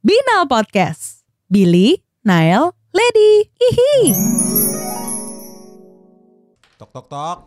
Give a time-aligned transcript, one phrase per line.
[0.00, 1.28] Binal Podcast.
[1.52, 4.16] Billy, Nael, Lady, hihi.
[6.80, 7.38] Tok tok tok.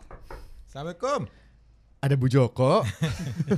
[0.70, 1.26] Assalamualaikum.
[2.04, 2.84] Ada Bu Joko.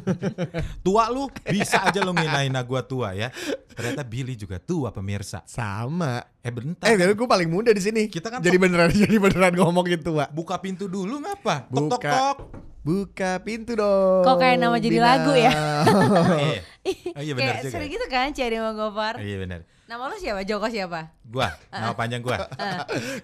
[0.87, 3.35] Tua lu, bisa aja lu nginain gua tua ya.
[3.75, 5.43] Ternyata Billy juga tua pemirsa.
[5.51, 6.23] Sama.
[6.39, 6.87] Eh bentar.
[6.87, 8.07] Eh, tapi gue paling muda di sini.
[8.07, 10.31] Kita kan jadi beneran jadi beneran ngomong gitu, Pak.
[10.31, 11.67] Buka pintu dulu ngapa?
[11.67, 12.11] Tok tok Buka.
[12.15, 12.39] tok.
[12.87, 14.23] Buka pintu dong.
[14.23, 15.51] Kok kayak nama jadi lagu ya?
[15.51, 16.63] Iya.
[17.19, 17.75] Oh iya benar juga.
[17.75, 19.19] sering gitu kan Ceri sama Gopar.
[19.19, 19.67] Iya benar.
[19.91, 20.47] Nama lu siapa?
[20.47, 21.11] Joko siapa?
[21.27, 22.47] Gua, nama panjang gua.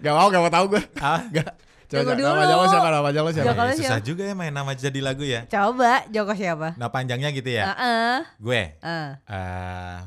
[0.02, 0.82] gak mau, gak mau tahu gue.
[0.98, 1.71] Ah, Gak.
[1.92, 2.52] Tunggu Coba, nama dulu.
[2.56, 2.88] Joko siapa?
[2.88, 3.46] Nama Joko siapa?
[3.52, 3.62] Joko.
[3.76, 4.00] Susah siapa?
[4.00, 5.44] juga ya main nama jadi lagu ya.
[5.44, 6.72] Coba Joko siapa?
[6.80, 7.68] Nah panjangnya gitu ya.
[7.68, 8.16] Heeh.
[8.40, 8.62] Gue.
[8.80, 9.08] Heeh.
[9.28, 10.00] eh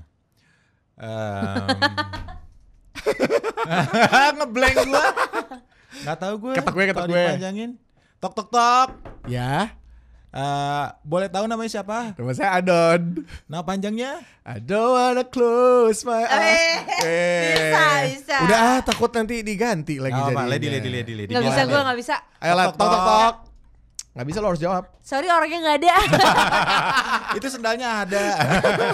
[4.09, 5.05] em, ngeblank gua.
[6.09, 6.53] Gak tahu gue.
[6.57, 7.21] Ketok gue, ketok gue.
[7.21, 7.69] dipanjangin.
[8.17, 8.89] Tok tok tok.
[9.29, 9.77] Ya.
[10.35, 12.11] Eh, boleh tahu namanya siapa?
[12.11, 13.23] Nama saya Adon.
[13.47, 14.19] Nama panjangnya?
[14.43, 16.83] I don't wanna close my eyes.
[17.07, 18.37] Eh, bisa, bisa.
[18.43, 20.51] Udah ah, takut nanti diganti lagi Gak apa, jadinya.
[20.51, 21.31] lady, lady, lady, lady.
[21.31, 22.15] Gak bisa gue gak bisa.
[22.43, 23.35] Ayo lah, Tok, tok tok.
[24.15, 24.83] Gak bisa lo harus jawab.
[24.99, 25.95] Sorry orangnya gak ada.
[27.39, 28.25] Itu sendalnya ada.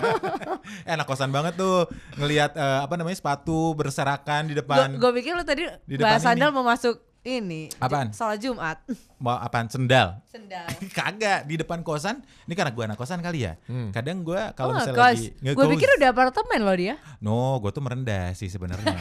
[0.86, 1.90] eh, anak kosan banget tuh
[2.22, 4.94] ngelihat eh, apa namanya sepatu berserakan di depan.
[4.94, 7.70] Gue pikir lu tadi Di depan bahas sandal mau masuk ini.
[7.78, 8.10] Apaan?
[8.10, 8.82] Sholat Jumat.
[9.24, 10.18] Mau apaan sendal?
[10.26, 10.66] Sendal.
[10.98, 12.26] Kagak di depan kosan.
[12.44, 13.54] Ini karena gua anak kosan kali ya.
[13.92, 15.20] Kadang gua kalau Oh, misalnya ngekos.
[15.38, 16.96] lagi Gue pikir udah apartemen loh dia.
[17.20, 18.98] No, gue tuh merendah sih sebenarnya.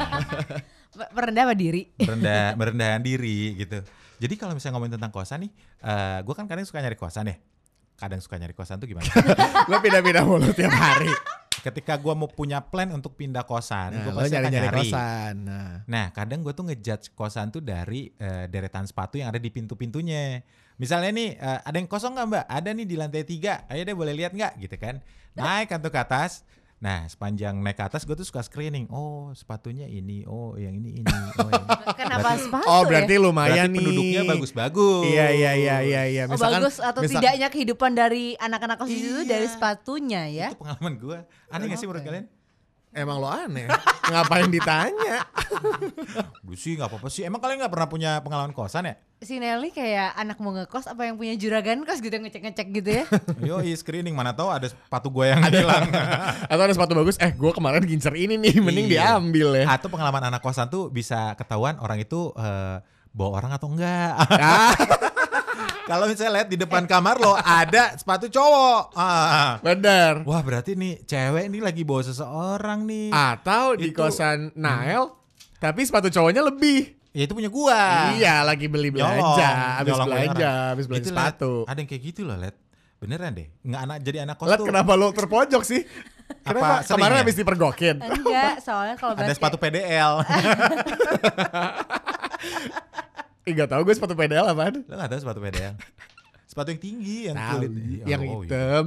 [1.17, 1.87] Merendah apa diri?
[1.97, 3.79] merendah merendahan diri gitu.
[4.21, 7.37] Jadi kalau misalnya ngomongin tentang kosan nih, eh gue kan kadang suka nyari kosan ya.
[8.01, 9.05] Kadang suka nyari kosan tuh gimana?
[9.71, 11.13] Lo pindah-pindah mulu tiap hari.
[11.61, 14.81] Ketika gue mau punya plan untuk pindah kosan, Nah, gue pasti akan nyari-nyari nyari.
[14.89, 15.35] kosan.
[15.45, 15.71] Nah.
[15.85, 20.41] Nah, kadang gue tuh ngejudge kosan tuh dari eh, deretan sepatu yang ada di pintu-pintunya.
[20.81, 22.45] Misalnya nih, eh, ada yang kosong nggak mbak?
[22.49, 23.69] Ada nih di lantai tiga.
[23.69, 24.57] Ayo deh boleh lihat nggak?
[24.57, 25.05] Gitu kan.
[25.37, 26.49] Naik kan tuh ke atas.
[26.81, 28.89] Nah, sepanjang naik ke atas gue tuh suka screening.
[28.89, 30.25] Oh, sepatunya ini.
[30.25, 31.13] Oh, yang ini ini.
[31.37, 31.77] Oh, yang ini.
[32.01, 33.21] Kenapa sepatu Oh, berarti ya?
[33.21, 33.77] lumayan Berarti nih.
[33.79, 35.05] penduduknya bagus-bagus.
[35.07, 36.23] Iya iya iya iya iya.
[36.25, 39.29] Oh bagus atau misal- tidaknya kehidupan dari anak-anak kos itu Iya.
[39.29, 40.49] dari sepatunya ya?
[40.49, 41.19] Itu pengalaman gue.
[41.49, 42.09] Aneh gak sih menurut Oke.
[42.09, 42.27] kalian?
[42.91, 43.71] Emang lo aneh.
[44.11, 45.23] Ngapain ditanya?
[46.47, 47.23] Gue sih gak apa-apa sih.
[47.23, 48.95] Emang kalian gak pernah punya pengalaman kosan ya?
[49.23, 53.05] Si Nelly kayak anak mau ngekos apa yang punya juragan kos gitu ngecek-ngecek gitu ya?
[53.47, 55.87] Yo, screening mana tahu ada sepatu gue yang hilang.
[56.51, 57.15] Atau ada sepatu bagus?
[57.23, 59.15] Eh, gue kemarin gincer ini nih, mending Iya.
[59.15, 59.67] diambil ya.
[59.71, 62.83] Atau pengalaman anak kosan tuh bisa ketahuan orang itu eh,
[63.15, 64.19] bawa orang atau enggak.
[65.91, 68.95] Ah, Kalau misalnya lihat di depan kamar lo ada sepatu cowok.
[68.95, 69.59] Ah.
[69.59, 70.23] bener.
[70.23, 73.09] Wah berarti nih cewek ini lagi bawa seseorang nih.
[73.11, 75.11] Atau di Itu- kosan Nael,
[75.57, 76.95] tapi sepatu cowoknya lebih.
[77.11, 78.15] Ya itu punya gua.
[78.15, 80.69] Iya, lagi beli Nyolong, belanja, habis nyolong belanja, orang.
[80.71, 81.19] habis belanja Itu, Let.
[81.19, 81.53] sepatu.
[81.67, 82.55] Ada yang kayak gitu loh, Let.
[82.97, 83.47] Beneran deh.
[83.61, 84.65] Nggak anak jadi anak kos tuh.
[84.65, 85.83] kenapa lo terpojok sih?
[86.41, 86.81] Kenapa?
[86.81, 87.21] sering Kemarin ya?
[87.21, 87.97] habis dipergokin.
[87.99, 90.13] Enggak, soalnya kalau Ada basket- sepatu PDL.
[93.51, 94.81] Ih, gak tau gue sepatu pedal apaan.
[94.81, 95.75] Lo gak tahu sepatu PDL?
[96.47, 97.71] Sepatu yang tinggi, yang Tahu, kulit.
[98.05, 98.43] yang Oh, iya.
[98.43, 98.85] hitam.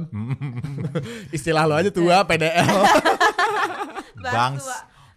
[1.36, 2.64] Istilah lo aja tua PDL.
[4.26, 4.64] Bangs.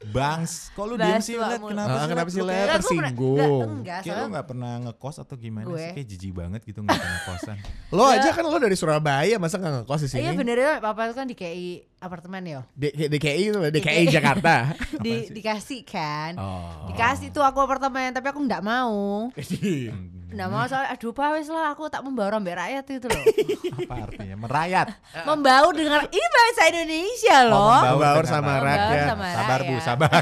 [0.08, 0.54] Bangs.
[0.72, 1.58] Kok lu diem sih, Let?
[1.58, 1.74] mulu.
[1.74, 2.54] Kenapa Ah, sih, kenapa sih, Let?
[2.54, 3.72] pernah- tersinggung.
[3.82, 5.80] Kayak lu soalnya gak pernah ngekos atau gimana Gue.
[5.82, 5.92] sih?
[5.94, 7.58] Kayak jijik banget gitu gak pernah kosan.
[7.90, 10.22] lo aja kan lo dari Surabaya, masa gak ngekos di sini?
[10.22, 12.62] Iya bener ya, papa itu kan di KI apartemen ya.
[12.78, 14.14] Di, DKI itu, DKI DKI.
[14.14, 14.56] Jakarta.
[15.06, 16.38] Di, dikasih kan.
[16.38, 16.94] Oh.
[16.94, 19.28] Dikasih tuh aku apartemen, tapi aku nggak mau.
[20.28, 23.24] Nggak mau soalnya aduh pak wes lah aku tak membawa rombek rakyat itu loh.
[23.88, 24.36] Apa artinya?
[24.36, 24.88] Merayat.
[25.24, 27.80] membaur dengan ini bahasa Indonesia loh.
[27.80, 29.08] membaur Membaur sama rakyat.
[29.16, 30.22] Sabar bu, sabar.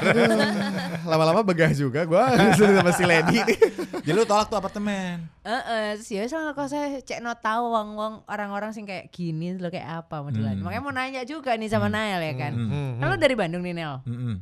[1.05, 2.23] Lama-lama begah juga gue
[2.81, 3.57] sama si Lady nih.
[4.05, 5.21] Jadi lu tolak tuh apartemen.
[5.45, 9.55] Heeh, terus ya soalnya kok saya cek no tahu wong wong orang-orang sing kayak gini
[9.57, 10.57] lo kayak apa modelan.
[10.57, 10.65] Hmm.
[10.65, 12.53] Makanya mau nanya juga nih sama Nael ya kan.
[12.57, 12.91] Hmm.
[12.99, 14.01] Kan lo dari Bandung nih Nel.
[14.03, 14.35] Mm-mm.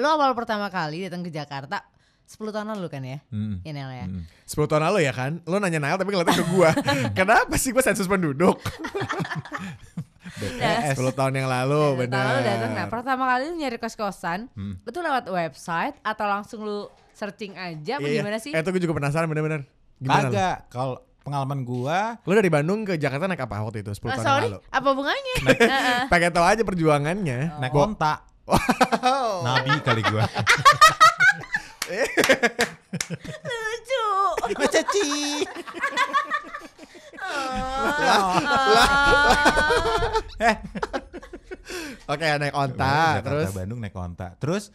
[0.00, 1.86] Lo awal pertama kali datang ke Jakarta
[2.24, 3.18] 10 tahun lalu kan ya?
[3.28, 3.60] Mm-mm.
[3.62, 4.06] Ya Nel ya.
[4.08, 4.24] Mm-mm.
[4.48, 6.70] 10 tahun lalu ya kan, lo nanya Nael tapi ngeliatnya ke gue.
[7.20, 8.56] Kenapa sih gue sensus penduduk?
[10.34, 10.94] BTS.
[10.94, 12.70] 10 tahun yang lalu, 10 tahun lalu datang.
[12.70, 12.88] Nah benar.
[12.90, 14.74] pertama kali lu nyari kos-kosan, Hmm.
[14.80, 16.78] itu lewat website atau langsung lu
[17.10, 18.50] searching aja apa Iya, gimana sih?
[18.50, 19.62] Eh, itu gue juga penasaran bener-bener.
[19.96, 20.66] Kagak.
[20.68, 24.26] Kalau pengalaman gua Lo dari Bandung ke Jakarta naik apa waktu itu 10 Ah, tahun
[24.26, 24.58] sorry, lalu?
[24.68, 25.34] apa bunganya?
[25.48, 26.00] Heeh.
[26.06, 27.38] Pengen tahu aja perjuangannya.
[27.56, 28.26] naik Bo- onta.
[29.46, 30.26] Nabi kali gua.
[33.44, 34.04] Lucu.
[40.34, 40.56] Eh,
[42.04, 44.28] Oke, naik onta, Jakarta terus Bandung naik onta.
[44.36, 44.68] Terus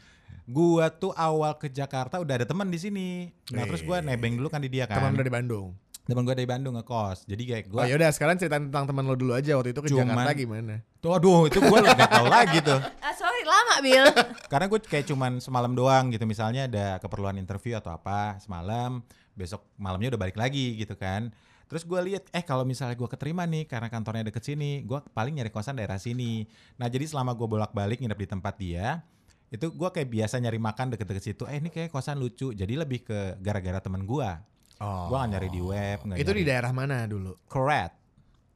[0.44, 3.30] gua tuh awal ke Jakarta udah ada teman di sini.
[3.54, 4.98] Nah, terus gua nebeng dulu kan di dia kan.
[4.98, 5.78] teman dari Bandung.
[6.10, 7.30] Temen gue dari Bandung ngekos.
[7.30, 9.94] Jadi kayak gue Oh yaudah sekarang cerita tentang teman lo dulu aja waktu itu ke
[9.94, 10.81] Cuman- Jakarta gimana?
[10.98, 12.81] Tuh aduh itu gue nggak tahu lagi tuh.
[13.06, 14.06] Ah, sorry lama Bill.
[14.50, 19.06] Karena gue kayak cuman semalam doang gitu misalnya ada keperluan interview atau apa semalam,
[19.38, 21.30] besok malamnya udah balik lagi gitu kan.
[21.69, 25.38] Terus gue lihat eh kalau misalnya gue keterima nih karena kantornya deket sini, gue paling
[25.38, 26.50] nyari kosan daerah sini.
[26.81, 29.06] Nah jadi selama gue bolak-balik nginep di tempat dia,
[29.54, 31.44] itu gue kayak biasa nyari makan deket-deket situ.
[31.45, 34.30] Eh ini kayak kosan lucu, jadi lebih ke gara-gara temen gue.
[34.81, 35.13] Oh.
[35.13, 36.50] Gue gak nyari di web, nggak Itu di nyari.
[36.50, 37.38] daerah mana dulu?
[37.45, 37.94] Koret.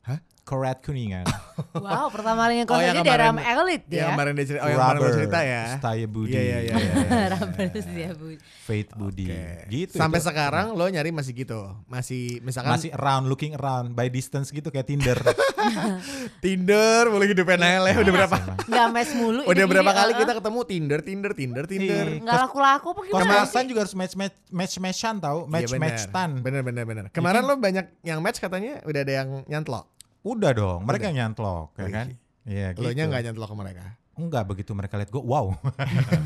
[0.09, 0.19] Hah?
[0.43, 1.23] Koret Kuningan.
[1.73, 4.09] Wow, pertama kali Oh, yang aja daerah kemarin- elit Yang ya.
[4.09, 5.63] kemarin dia cerita, oh yang kemarin Rubber, cerita ya.
[5.77, 6.31] Staya Budi.
[6.33, 6.73] Iya iya iya.
[6.81, 7.25] iya, iya.
[7.29, 8.25] Rambut dia, Bu.
[8.65, 9.25] Faith Budi.
[9.29, 9.45] Oke.
[9.69, 9.93] Gitu.
[9.93, 10.27] Sampai itu.
[10.33, 11.61] sekarang lo nyari masih gitu.
[11.85, 15.13] Masih misalkan masih around looking around by distance gitu kayak Tinder.
[16.43, 17.95] Tinder boleh hidupin Nael ya.
[18.01, 18.37] Udah berapa?
[18.65, 19.41] Nggak mes mulu.
[19.45, 20.21] Udah berapa kali uh-uh.
[20.25, 22.05] kita ketemu Tinder, Tinder, Tinder, Tinder.
[22.17, 22.21] Iya.
[22.23, 23.21] Nggak laku-laku apa gimana?
[23.45, 26.41] Kos-kosan juga harus match match match matchan tau, match Iya, match tan.
[26.41, 27.03] Bener bener bener.
[27.13, 29.85] Kemarin lo banyak yang match katanya udah ada yang nyantlok.
[30.23, 31.09] Udah dong, mereka Udah.
[31.09, 32.07] yang nyantlok, ya kan?
[32.43, 32.81] Iya, gitu.
[32.81, 33.85] Lo nya nggak nyantlok ke mereka.
[34.13, 35.51] Enggak begitu mereka lihat gue, wow.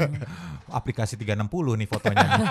[0.77, 1.47] Aplikasi 360
[1.79, 2.19] nih fotonya.
[2.19, 2.47] nih.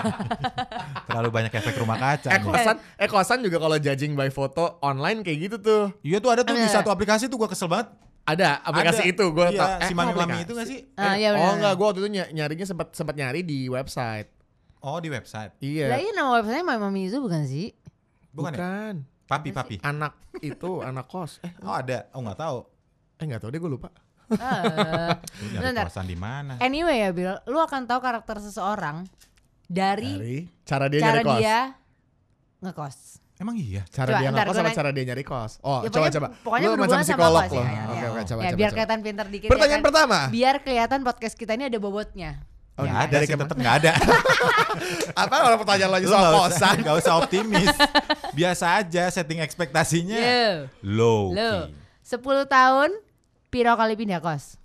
[1.07, 2.29] Terlalu banyak efek rumah kaca.
[2.29, 2.43] Eh nih.
[2.43, 5.83] kosan, eh kosan juga kalau judging by foto online kayak gitu tuh.
[6.01, 7.93] Iya tuh ada tuh di satu aplikasi tuh gue kesel banget.
[8.27, 9.11] Ada aplikasi Ada.
[9.13, 10.83] itu gue Iya, si mami-mami itu gak sih?
[10.99, 14.27] Ah, Eh, iya oh enggak, gue waktu itu ny- nyarinya sempat sempat nyari di website.
[14.83, 15.55] Oh di website.
[15.63, 15.95] Iya.
[15.95, 17.71] Lah iya nama websitenya Mama Mami itu bukan sih?
[18.35, 18.93] Bukan, ya?
[19.27, 19.75] Papi papi.
[19.81, 21.37] Anak itu anak kos.
[21.41, 22.07] Eh, Oh ada.
[22.11, 22.57] Oh nggak tahu.
[23.17, 23.89] eh nggak tahu deh gue lupa.
[24.29, 25.13] Eh,
[25.81, 26.59] kosan di mana?
[26.59, 29.07] anyway ya Bill, lu akan tahu karakter seseorang
[29.65, 31.39] dari, Dari cara dia cara nyari kos.
[31.39, 31.57] dia
[32.59, 32.97] ngekos.
[33.37, 33.85] Emang iya.
[33.87, 35.51] Cara Coba, dia ngekos sama cara dia nyari kos.
[35.61, 36.27] Oh, Ya, coba pokoknya- coba.
[36.41, 37.53] Pokoknya Lu macam psikolog loh.
[37.53, 38.37] ya, ya, Oke, oke, coba Ya, coba.
[38.37, 38.75] biar coba.
[38.75, 39.87] kelihatan pinter dikit Pertanyaan ya kan.
[39.87, 40.19] pertama.
[40.27, 42.31] Biar kelihatan podcast kita ini ada bobotnya.
[42.77, 43.01] Oh, ya gitu.
[43.09, 43.91] ada Dari sih tetap nggak ada.
[45.25, 46.75] Apa kalau pertanyaan lagi soal kosan?
[46.85, 47.73] nggak usah optimis.
[48.37, 50.21] Biasa aja setting ekspektasinya
[50.85, 51.33] low.
[51.33, 52.21] Lo, key.
[52.21, 52.89] 10 tahun
[53.49, 54.61] piro kali pindah kos?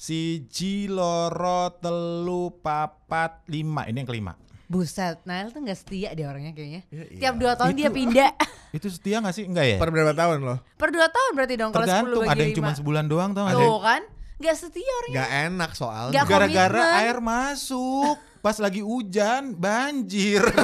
[0.00, 4.32] Siji loro telu papat lima ini yang kelima.
[4.66, 6.82] Buset, Nail tuh gak setia deh orangnya kayaknya.
[6.90, 7.20] Ya, iya.
[7.22, 8.32] Tiap 2 tahun dia pindah.
[8.76, 9.46] Itu setia gak sih?
[9.46, 9.76] Enggak ya?
[9.78, 10.58] Per berapa tahun loh?
[10.74, 12.78] per 2 tahun berarti dong kalau 10 Tergantung bagi ada yang cuma 5.
[12.82, 13.68] sebulan doang tau gak sih?
[13.68, 14.02] Tuh kan?
[14.36, 15.16] Gak setia orangnya.
[15.16, 16.22] Gak enak soalnya.
[16.28, 20.44] Gara-gara air masuk pas lagi hujan banjir.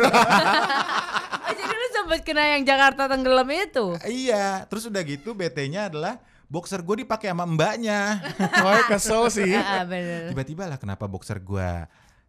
[1.43, 3.99] Oh, jadi lu sempet kena yang Jakarta tenggelam itu?
[4.07, 6.17] iya, terus udah gitu BT-nya adalah
[6.47, 8.23] boxer gue dipakai sama mbaknya.
[8.65, 9.53] Oh, kesel sih.
[9.53, 9.83] Ah.
[10.31, 11.71] Tiba-tiba lah kenapa boxer gue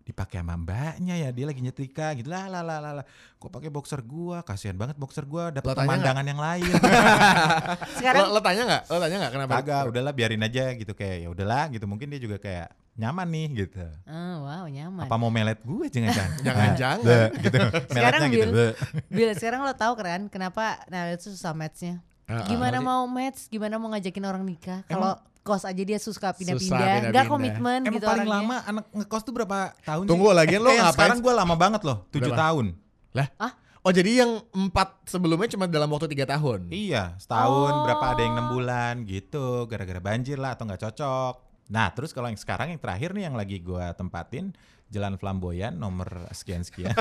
[0.04, 4.00] dipakai sama mbaknya ya dia lagi nyetrika gitu lah lah lah lah gue pakai boxer
[4.00, 6.68] gua kasihan banget boxer gua dapat pemandangan yang lain
[7.98, 8.84] Sekarang Lo, lo tanya nggak?
[8.86, 9.52] Lo tanya nggak kenapa?
[9.58, 13.48] kagak udahlah biarin aja gitu kayak ya udahlah gitu mungkin dia juga kayak nyaman nih
[13.58, 15.08] gitu Oh, wow nyaman.
[15.08, 17.02] apa mau melet gue jangan-jangan Jangan-jangan.
[17.06, 17.58] Bleh, gitu
[17.90, 18.52] Sekarang meletnya gitu Bill.
[18.52, 18.72] bleh.
[19.10, 22.04] Bill, sekarang lo tahu kan kenapa Nail itu susah matchnya?
[22.24, 22.46] Ah.
[22.46, 23.48] Gimana mau match?
[23.48, 24.84] Gimana mau ngajakin orang nikah?
[24.86, 28.36] Kalau kos aja dia suka pindah-pindah, nggak komitmen emang gitu paling orangnya.
[28.40, 30.38] lama anak ngekos tuh berapa tahun Tunggu, sih?
[30.40, 30.94] lagian lo Eh, ngapain?
[30.96, 32.38] sekarang gue lama banget loh 7 Berapa?
[32.40, 32.66] tahun
[33.12, 33.28] Lah?
[33.38, 33.52] Ah?
[33.80, 36.72] Oh jadi yang empat sebelumnya cuma dalam waktu tiga tahun?
[36.72, 37.84] Iya, setahun Oh.
[37.84, 41.34] berapa ada yang enam bulan gitu, gara-gara banjir lah atau nggak cocok.
[41.68, 46.06] Nah, terus kalau yang sekarang yang terakhir nih yang lagi gua tempatin Jalan Flamboyan nomor
[46.30, 46.94] sekian-sekian.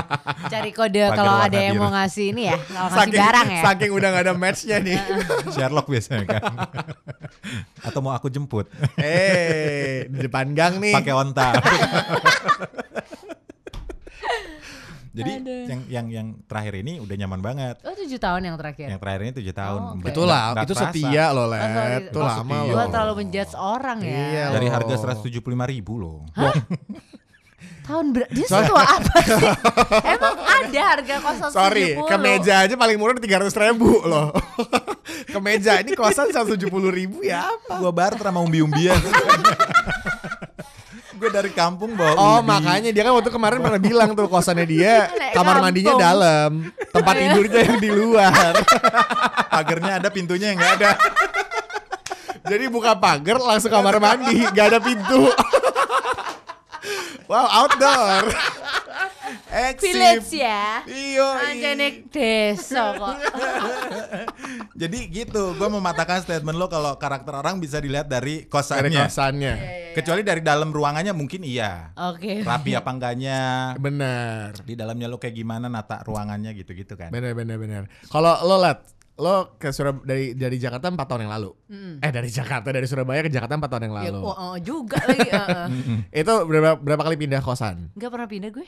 [0.52, 1.82] Cari kode kalau ada yang biru.
[1.82, 3.62] mau ngasih ini ya, kalau ngasih barang ya.
[3.62, 4.98] Saking udah gak ada matchnya nih.
[5.54, 6.42] Sherlock biasanya kan.
[7.80, 8.66] atau mau aku jemput
[8.96, 10.90] Eh, di depan gang nih.
[10.92, 11.54] pakai onta.
[15.12, 15.64] Jadi Aduh.
[15.64, 17.80] yang yang yang terakhir ini udah nyaman banget.
[17.80, 18.84] Oh tujuh tahun yang terakhir.
[18.86, 19.80] Yang terakhir ini tujuh tahun.
[19.80, 19.92] Oh.
[19.96, 21.48] Nggak- Itulah, itu setia loh, Oh.
[21.48, 22.02] Let.
[22.04, 22.60] Itu Oh, lama setia.
[22.60, 22.74] loh.
[22.74, 24.12] Gua terlalu menjudge orang ya.
[24.12, 26.18] Iya, Dari harga 175 ribu loh.
[27.86, 29.46] Tahun ber dia setua apa sih?
[30.18, 32.10] Emang ada harga kosan Sorry, 70?
[32.10, 34.34] kemeja aja paling murah tiga ratus ribu loh.
[35.34, 37.78] kemeja ini kosan satu tujuh puluh ribu ya apa?
[37.78, 38.98] Gua barter sama umbi-umbian.
[41.16, 42.52] gue dari kampung bawa Oh ubi.
[42.52, 47.60] makanya dia kan waktu kemarin pernah bilang tuh kosannya dia kamar mandinya dalam, tempat tidurnya
[47.64, 48.52] yang di luar.
[49.48, 50.90] pagernya ada pintunya yang nggak ada.
[52.46, 55.26] Jadi buka pagar langsung kamar mandi, gak ada pintu.
[57.28, 58.24] Wow, outdoor.
[59.80, 60.84] Village ya.
[60.86, 61.26] Iyo.
[61.26, 63.16] Anjane desa kok.
[64.80, 69.06] Jadi gitu, gue mematahkan statement lo kalau karakter orang bisa dilihat dari Dari kosannya.
[69.08, 69.54] kosannya.
[69.96, 71.92] Kecuali dari dalam ruangannya mungkin iya.
[71.96, 72.44] Oke.
[72.44, 73.38] Rapi apa enggaknya.
[73.80, 74.60] Benar.
[74.66, 77.08] Di dalamnya lo kayak gimana nata ruangannya gitu-gitu kan.
[77.08, 77.82] Benar benar benar.
[78.12, 81.50] Kalau lo liat lo ke Surab dari dari Jakarta empat tahun yang lalu.
[81.66, 81.94] Hmm.
[82.00, 84.20] Eh dari Jakarta dari Surabaya ke Jakarta empat tahun yang Ya, lalu.
[84.22, 85.28] oh, oh, juga lagi.
[85.36, 85.66] heeh.
[86.12, 87.90] Itu berapa berapa kali pindah kosan?
[87.96, 88.66] Nggak pernah pindah gue.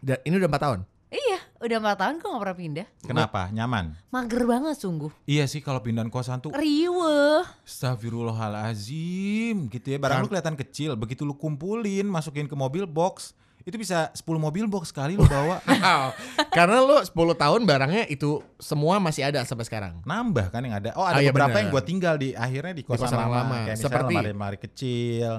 [0.00, 0.80] Da- ini udah empat tahun.
[1.12, 2.86] Iya, udah 4 tahun gue gak pernah pindah.
[3.04, 3.40] Kenapa?
[3.52, 3.92] Nyaman.
[4.08, 5.12] Mager banget sungguh.
[5.28, 7.44] Iya sih kalau pindahan kosan tuh Riweh.
[7.68, 9.98] Astagfirullahalazim gitu ya.
[10.00, 14.66] Barang lu kelihatan kecil, begitu lu kumpulin, masukin ke mobil box, itu bisa 10 mobil
[14.66, 15.62] box sekali lu bawa.
[16.56, 20.02] Karena lu 10 tahun barangnya itu semua masih ada sampai sekarang.
[20.02, 20.90] Nambah kan yang ada.
[20.94, 21.60] Oh, ada Ah, iya beberapa bener.
[21.62, 23.44] yang gua tinggal di akhirnya di kosan, lama.
[23.44, 23.56] lama.
[23.68, 25.32] Kayak Seperti- lemari-lemari kecil.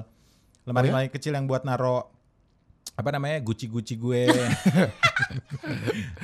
[0.64, 2.13] Lemari-lemari kecil yang buat naro
[2.94, 4.22] apa namanya guci-guci gue.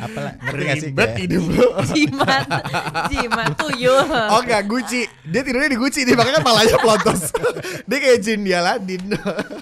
[0.00, 0.88] Apalah, ngerti gak sih?
[0.90, 1.66] Ribet Kayak- hidup lu.
[1.90, 2.46] Jimat.
[3.10, 4.06] Jimat tuyul.
[4.06, 5.02] Oh enggak Gucci.
[5.24, 7.22] Dia tidurnya di Gucci nih makanya kepalanya pelontos.
[7.88, 9.02] dia kayak jin di Aladdin.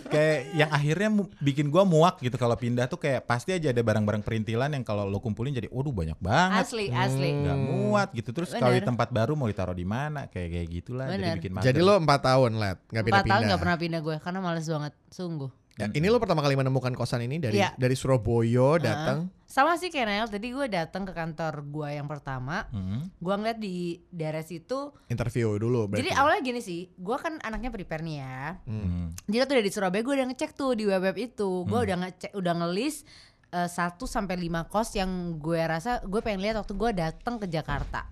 [0.08, 4.20] kayak yang akhirnya bikin gua muak gitu kalau pindah tuh kayak pasti aja ada barang-barang
[4.20, 7.28] perintilan yang kalau lo kumpulin jadi waduh banyak banget Asli, asli.
[7.34, 11.06] nggak muat gitu terus kalau di tempat baru mau ditaruh di mana kayak kayak gitulah
[11.06, 11.36] jadi Bener.
[11.36, 11.66] bikin mager.
[11.66, 13.28] Jadi lo 4 tahun let nggak Empat pindah-pindah.
[13.28, 15.50] tahun gak pernah pindah gue karena males banget, sungguh.
[15.78, 17.70] Ya, ini lo pertama kali menemukan kosan ini dari Iya.
[17.78, 19.30] dari Surabaya datang.
[19.47, 23.06] Sama sih kayak Nael, tadi gue datang ke kantor gue yang pertama, Hmm.
[23.08, 23.76] gue ngeliat di
[24.11, 24.90] daerah situ.
[25.06, 26.02] Interview dulu berarti.
[26.02, 28.58] Jadi awalnya gini sih, gue kan anaknya prepare nih ya.
[28.66, 29.14] Hmm.
[29.25, 31.97] Jadi waktu udah di Surabaya gue udah ngecek tuh di web web itu, gue udah
[31.97, 33.06] ngecek, udah ngelis
[33.49, 35.08] eh, satu sampai lima kos yang
[35.40, 38.04] gue rasa gue pengen lihat waktu gue datang ke Jakarta.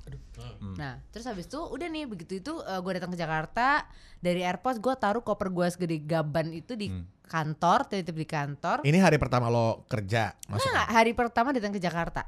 [0.76, 3.85] Nah, terus habis itu udah nih begitu itu eh, gue datang ke Jakarta
[4.16, 6.88] dari airport gue taruh koper gue segede gaban itu di
[7.26, 8.87] kantor, titip di kantor.
[8.87, 10.66] Ini hari pertama lo kerja masuk.
[10.66, 12.23] Enggak, hari pertama datang ke Jakarta.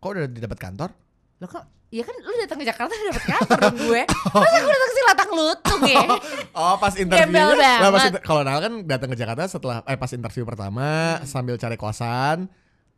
[0.00, 0.90] Kok udah dapat kantor?
[1.38, 4.72] Lo kok Iya kan lu datang ke Jakarta udah dapet kantor dong gue Masa gue
[4.72, 6.04] datang ke Silatang Lutung ya
[6.56, 8.08] Oh pas lah, pas banget.
[8.16, 12.48] inter- kalau Nal kan datang ke Jakarta setelah eh pas interview pertama sambil cari kosan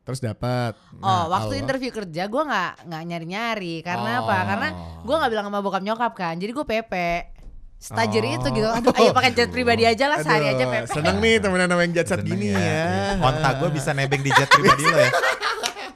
[0.04, 0.78] terus dapat.
[1.02, 4.36] Oh waktu interview kerja gue gak, nggak nyari-nyari Karena apa?
[4.46, 4.68] Karena
[5.02, 6.92] gue gak bilang sama bokap nyokap kan Jadi gue PP
[7.84, 8.34] Stajer Oh.
[8.34, 11.68] itu gitu Aduh ayo pakai jet pribadi aja lah sehari aja PP Seneng nih temenan
[11.68, 13.12] sama yang jet set gini ya.
[13.18, 15.10] Kontak gue bisa nebeng di jet pribadi lo ya.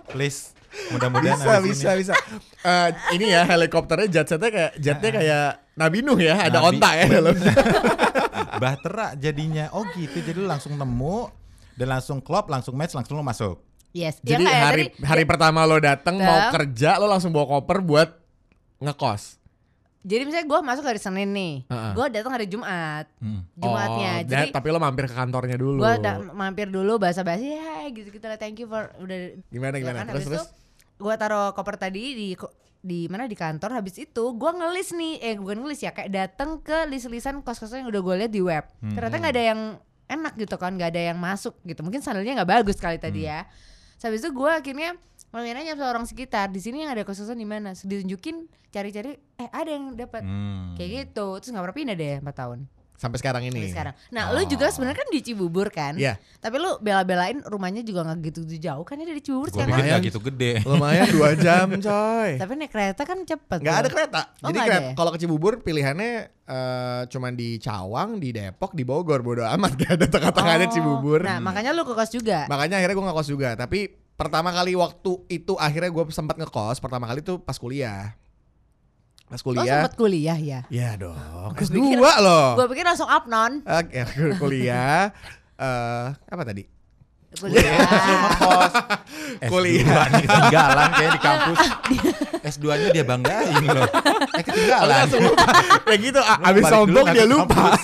[0.07, 0.52] Please.
[0.88, 1.99] Mudah-mudahan Bisa bisa ini.
[1.99, 2.14] bisa.
[2.61, 6.68] Eh, ini ya helikopternya jet setnya kayak jetnya kayak Nabi Nuh ya, ada Nabi.
[6.71, 7.35] onta ya dalam.
[8.62, 9.73] Bahtera jadinya.
[9.73, 10.18] Oh gitu.
[10.18, 11.18] Jadi lu langsung nemu
[11.75, 13.57] dan langsung klop, langsung match, langsung lo masuk.
[13.90, 17.49] Yes Ya Jadi kayak hari tadi- hari pertama lo datang mau kerja lo langsung bawa
[17.57, 18.09] koper buat
[18.78, 19.38] ngekos.
[20.08, 21.92] Jadi misalnya gue masuk hari Senin nih Heeh.
[21.92, 23.44] Gue datang hari Jumat Hmm.
[23.52, 25.78] Jumatnya Oh, Jadi tapi lo mampir ke kantornya dulu.
[25.78, 25.94] gue
[26.32, 29.98] mampir dulu bahasa-basi ya gitu gitu lah thank you for udah Gimana Ya gimana?
[30.00, 30.48] kan, terus habis terus.
[30.96, 32.28] gue taruh koper tadi di
[32.80, 36.58] di mana di kantor habis itu gue ngelis nih eh bukan ngelis ya kayak datang
[36.58, 39.60] ke list-listan kos-kosan yang udah gue lihat di web ternyata nggak ada yang
[40.08, 43.44] enak gitu kan nggak ada yang masuk gitu mungkin sandalnya nggak bagus kali tadi ya
[43.92, 44.90] Terus habis itu gue akhirnya
[45.30, 49.68] nanya sama orang sekitar di sini yang ada kos-kosan di mana ditunjukin cari-cari eh ada
[49.68, 50.73] yang dapat Hmm.
[50.75, 52.61] kayak gitu terus nggak pernah pindah deh 4 tahun
[52.99, 53.54] Sampai sekarang ini.
[53.54, 56.18] sampai sekarang nah lu juga sebenarnya kan di Cibubur kan Iya.
[56.37, 59.94] tapi lu bela-belain rumahnya juga nggak gitu jauh kan ya dari Cibubur sekarang Lumayan.
[59.94, 60.52] gak gitu gede.
[60.66, 62.30] Lumayan dua jam coy.
[62.35, 64.20] Tapi naik kereta kan cepet Gak ada kereta.
[64.42, 64.78] Oh, Jadi ya?
[64.92, 66.11] kalau ke Cibubur pilihannya
[66.42, 69.23] eh, cuman di Cawang, di Depok, di Bogor.
[69.23, 70.75] Bodo amat gak ada tengah-tengahnya Oh.
[70.75, 71.23] Cibubur.
[71.23, 73.54] Nah makanya lu ke kos juga Makanya akhirnya gue ngekos juga.
[73.54, 76.76] Tapi pertama kali waktu itu akhirnya gue sempat ngekos.
[76.76, 78.18] Pertama kali tuh pas kuliah.
[79.25, 79.84] Pas Lo kuliah.
[79.84, 81.12] sempet kuliah ya Ya dong.
[81.14, 82.48] Gua Kelas pikir- dua loh.
[82.56, 84.00] Gue pikir langsung up non Oke,
[84.42, 85.12] kuliah.
[85.54, 86.64] eh apa tadi?
[87.28, 87.76] Kuliah
[88.40, 88.73] Kos.
[89.52, 90.08] Kuliah.
[90.08, 91.61] S2 nih ketinggalan kayak di kampus.
[92.56, 93.88] S2-nya dia banggain loh.
[94.32, 95.04] Eh ketinggalan.
[95.85, 97.76] Ya gitu, a- Lu abis sombong dia lupa.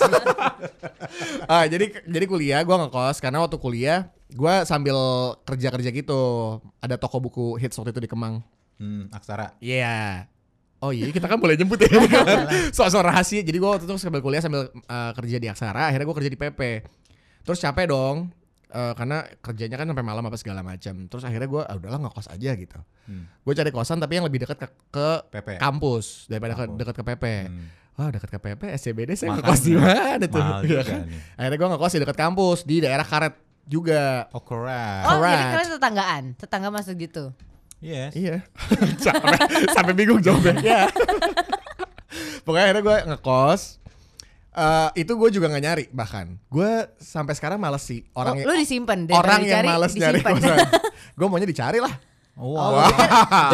[1.53, 4.97] ah, jadi jadi kuliah gue ngekos karena waktu kuliah gue sambil
[5.45, 6.21] kerja kerja gitu.
[6.81, 8.41] Ada toko buku hits waktu itu di Kemang.
[8.81, 9.53] Hmm, aksara.
[9.61, 10.25] Iya.
[10.83, 11.87] Oh iya kita kan boleh jemput ya
[12.75, 16.17] Soal-soal rahasia Jadi gue waktu itu sambil kuliah sambil uh, kerja di Aksara Akhirnya gue
[16.19, 16.59] kerja di PP
[17.47, 18.27] Terus capek dong
[18.75, 22.27] uh, Karena kerjanya kan sampai malam apa segala macam Terus akhirnya gue ah, udahlah ngekos
[22.29, 23.29] aja gitu Hmm.
[23.39, 25.49] Gue cari kosan tapi yang lebih dekat ke, ke PP.
[25.55, 26.75] kampus Daripada ke, Kampus.
[26.75, 27.67] dekat ke PP Hmm.
[27.95, 29.45] Wah dekat ke PP SCBD saya Makanya.
[29.45, 30.99] ngekos di mana tuh Iya juga kan?
[31.05, 31.19] nih.
[31.35, 35.05] Akhirnya gue ngekos di dekat kampus Di daerah Karet juga Oh correct.
[35.05, 37.23] Oh jadi kalian tetanggaan Tetangga masuk gitu
[37.77, 38.11] Yes.
[38.11, 38.41] Iya.
[39.05, 39.37] sampai,
[39.69, 40.57] sampai bingung jawabnya.
[40.57, 40.81] Iya.
[42.41, 43.61] Pokoknya akhirnya gue ngekos.
[44.55, 46.39] Eh, itu gue juga nggak nyari bahkan.
[46.47, 50.19] Gue sampai sekarang males sih orang oh, Lu disimpan daripada orang yang dicari, males nyari
[51.19, 51.91] gue maunya dicari lah.
[52.35, 52.83] Wow.
[52.83, 52.91] Oh,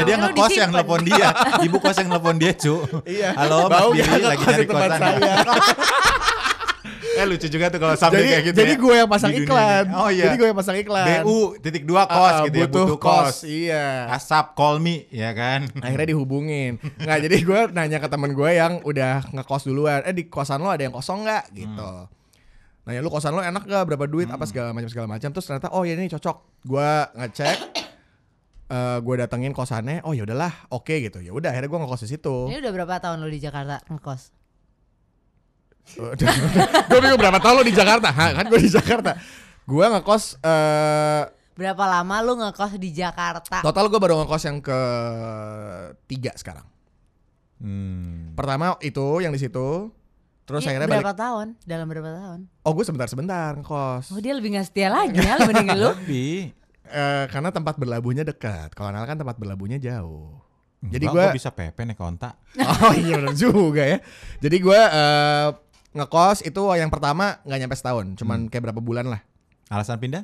[0.02, 1.30] Jadi yang ngekos yang nelpon dia.
[1.62, 2.82] Ibu kos yang nelpon dia, cu.
[3.06, 3.30] Iya.
[3.38, 4.90] Halo, Mas Bau Billy nggak lagi nyari kosan.
[4.98, 5.34] saya.
[7.12, 8.80] eh lucu juga tuh kalau sampai jadi kayak gitu jadi ya.
[8.80, 9.84] gue yang pasang Di dunia iklan.
[9.84, 9.96] ini.
[9.96, 10.24] Oh iya.
[10.24, 11.06] Jadi gue yang pasang iklan.
[11.22, 13.36] BU titik dua kos Ah, gitu ya, butuh kos.
[13.44, 13.86] Iya.
[14.10, 15.68] Asap call me ya kan.
[15.78, 16.80] Akhirnya dihubungin.
[16.98, 20.02] Nggak jadi gue nanya ke temen gue yang udah ngekos duluan.
[20.04, 21.44] Eh di kosan lo ada yang kosong nggak?
[21.52, 21.92] Gitu.
[22.82, 23.84] Nanya lu kosan lo enak gak?
[23.86, 24.26] Berapa duit?
[24.26, 25.30] Apa segala macam segala macam.
[25.30, 26.38] Terus ternyata oh ya ini cocok.
[26.64, 27.58] Gue ngecek.
[28.72, 31.20] eh gue datengin kosannya, oh ya udahlah, oke gitu.
[31.20, 32.48] Ya udah akhirnya gue ngekos di situ.
[32.48, 34.32] Ini udah berapa tahun lo di Jakarta ngekos?
[36.90, 38.10] gue bingung berapa tahun lo di Jakarta?
[38.10, 39.12] Hah, kan gue di Jakarta.
[39.64, 43.62] Gue ngekos eh Berapa lama lu ngekos di Jakarta?
[43.62, 44.80] total gue baru ngekos yang ke
[46.08, 46.66] tiga sekarang.
[47.62, 48.34] Hmm.
[48.34, 49.92] Pertama itu yang di situ.
[50.42, 51.22] Terus Iya, akhirnya berapa balik.
[51.22, 51.48] tahun?
[51.64, 52.40] Dalam berapa tahun?
[52.66, 54.10] Oh gue sebentar-sebentar ngekos.
[54.12, 55.90] Oh dia lebih gak setia lagi ya dibanding lu.
[55.94, 56.38] Lebih.
[56.92, 58.74] Eh, karena tempat berlabuhnya dekat.
[58.74, 60.42] Kalau Nal kan tempat berlabuhnya jauh.
[60.82, 62.36] Jadi gue gua bisa pepe nih kontak.
[62.84, 64.02] Oh iya benar juga ya.
[64.42, 65.48] Jadi gue eh,
[65.92, 69.22] ngekos itu yang pertama nggak nyampe setahun, cuman kayak berapa bulan lah.
[69.72, 70.24] Alasan pindah?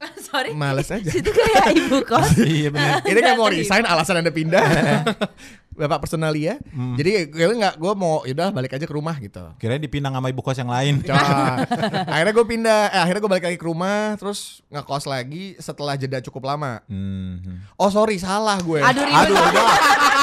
[0.26, 0.56] Sorry.
[0.56, 1.10] Males aja.
[1.10, 2.32] Situ kayak ibu kos.
[2.40, 3.04] iya benar.
[3.04, 4.64] Ini kayak mau resign alasan anda pindah.
[5.70, 6.58] Bapak personalia.
[6.68, 6.92] Hmm.
[6.94, 9.40] Jadi gue nggak, gue mau yaudah balik aja ke rumah gitu.
[9.56, 11.00] Kirain dipinang sama ibu kos yang lain.
[12.12, 16.18] Akhirnya gue pindah, eh, akhirnya gue balik lagi ke rumah, terus ngekos lagi setelah jeda
[16.20, 16.82] cukup lama.
[16.84, 17.62] Hmm.
[17.74, 18.78] Oh sorry, salah gue.
[18.78, 19.54] Aduh Aduh, banget.
[19.56, 19.68] udah.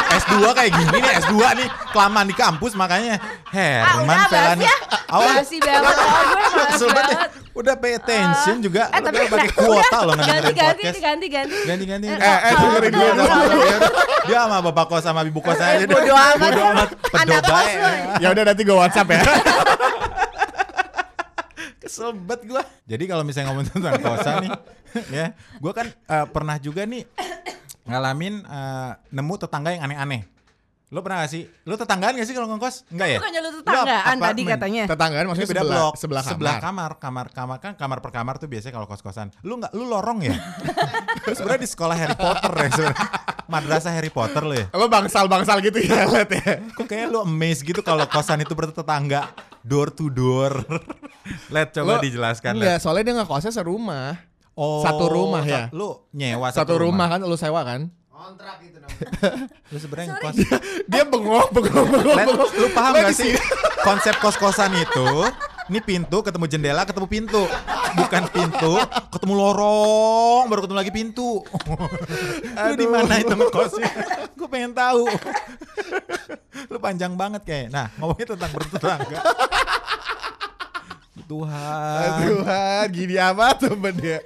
[0.07, 4.63] S2 kayak gini nih, S2 nih kelamaan di kampus makanya Herman Ah, udah, Felani.
[4.63, 4.75] ya.
[5.07, 5.39] Awas.
[5.39, 5.95] Basi banget.
[5.95, 6.87] Ya.
[6.91, 7.29] banget.
[7.55, 8.91] Udah pay attention juga.
[8.91, 11.01] Eh tapi udah pakai kuota loh ngedengerin ganti ganti podcast.
[11.01, 11.57] ganti ganti.
[11.63, 12.05] Ganti-ganti.
[12.07, 13.47] Eh, Eh, eh, dengerin gue udah, dong.
[13.47, 13.79] udah.
[14.27, 15.87] Dia sama bapak kos sama ibu kos aja deh.
[15.87, 16.51] Bodo amat.
[16.51, 16.89] Bodo amat.
[17.15, 17.89] Anak kos lu.
[18.19, 19.21] Ya udah nanti gue WhatsApp ya.
[21.81, 22.63] Kesel banget gue.
[22.85, 24.51] Jadi kalau misalnya ngomong tentang kosan nih,
[25.17, 27.07] ya, gue kan eh, pernah juga nih
[27.89, 30.27] ngalamin eh, nemu tetangga yang aneh-aneh.
[30.87, 31.43] Lo pernah gak sih?
[31.67, 32.87] Lo tetanggaan gak sih kalau ngekos?
[32.87, 33.17] Enggak ya?
[33.19, 34.83] Bukannya lu Lo tetanggaan tadi katanya.
[34.87, 36.31] Tetanggaan Maksudnya beda sebelah, blok, sebelah kamar.
[36.31, 39.27] sebelah kamar, kamar, kamar kan kamar per kamar tuh biasanya kalau kos-kosan.
[39.43, 40.35] Lu nggak, lu lorong ya?
[41.27, 43.07] Lu sebenarnya di sekolah Harry Potter ya sebenarnya.
[43.47, 44.65] Madrasah Harry Potter lo ya.
[44.71, 46.63] Lo bangsal-bangsal gitu ya, Let ya.
[46.71, 49.27] Kok kayak lu amazed gitu kalau kosan itu bertetangga
[49.59, 50.63] door to door.
[51.51, 52.55] Let coba Lo- dijelaskan.
[52.55, 52.81] Enggak, Let.
[52.81, 54.15] soalnya dia nggak kosnya serumah.
[54.55, 55.67] Oh, satu rumah ya?
[55.69, 57.05] Lu nyewa Satu, rumah.
[57.07, 57.93] kan, lu sewa kan?
[59.71, 60.35] Lu sebenarnya ngekos.
[60.91, 63.37] Dia bengong, bengong, bengong, lu paham gak sih
[63.85, 65.07] konsep kos-kosan itu?
[65.67, 67.43] Ini pintu ketemu jendela ketemu pintu,
[67.99, 68.79] bukan pintu
[69.11, 71.43] ketemu lorong baru ketemu lagi pintu.
[72.55, 73.91] lu di mana itu ngekosnya?
[74.33, 75.05] Gue pengen tahu.
[76.71, 77.67] lu panjang banget kayak.
[77.69, 79.19] Nah ngomongin tentang bertetangga.
[81.27, 82.09] Tuhan.
[82.23, 84.23] Tuhan, gini amat tuh dia.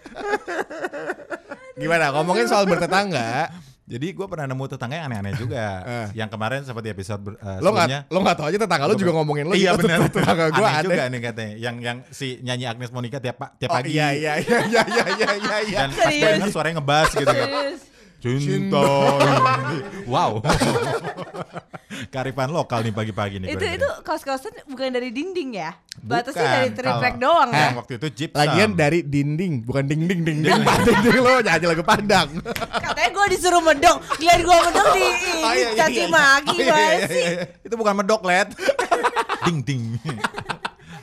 [1.73, 2.13] Gimana?
[2.13, 3.49] Ngomongin soal bertetangga,
[3.91, 5.65] Jadi gue pernah nemu tetangga yang aneh-aneh juga.
[5.83, 6.07] Eh.
[6.23, 7.99] Yang kemarin seperti episode eh, lo sebelumnya.
[8.07, 9.53] nggak lo nggak tahu aja tetangga lo juga ngomongin lo.
[9.53, 9.83] iya gitu.
[9.83, 9.99] benar.
[10.07, 10.87] Tetangga gue aneh ada.
[10.87, 11.53] juga nih katanya.
[11.59, 13.91] Yang yang si nyanyi Agnes Monica tiap tiap Oh pagi.
[13.91, 15.57] iya iya iya iya iya iya iya.
[15.67, 15.79] iya.
[15.83, 17.49] Dan pas gue denger suaranya ngebas gitu kan.
[18.21, 18.81] Cinta.
[20.13, 20.37] wow.
[22.13, 23.51] Kearifan lokal nih pagi-pagi nih.
[23.51, 25.75] Itu itu kos-kosan bukan dari dinding ya?
[25.97, 27.69] Batasnya dari triplek doang Eh, ya?
[27.73, 28.37] waktu itu gypsum.
[28.37, 30.61] Lagian dari dinding, bukan ding ding ding ding.
[31.03, 32.29] ding lo nyanyi lagu Padang.
[32.79, 36.57] Katanya gue disuruh medok, lihat gue medok di ini Oh, iya, iya, caci maki Oh,
[36.63, 37.25] iya, iya, sih.
[37.63, 38.49] itu bukan medok, Let.
[39.43, 39.83] ding ding.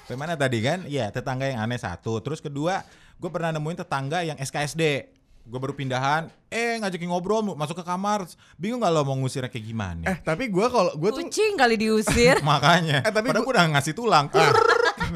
[0.05, 0.79] Bagaimana tadi kan?
[0.85, 2.19] Iya, tetangga yang aneh satu.
[2.21, 2.81] Terus kedua,
[3.15, 5.15] gue pernah nemuin tetangga yang SKSD.
[5.49, 8.29] Gue baru pindahan, eh ngajakin ngobrol, masuk ke kamar.
[8.61, 10.05] Bingung gak lo mau ngusirnya kayak gimana?
[10.05, 12.37] Eh tapi gue kalau gue tuh Kucing kali diusir.
[12.45, 13.01] Makanya.
[13.01, 14.29] Eh, tapi gue udah ngasih tulang.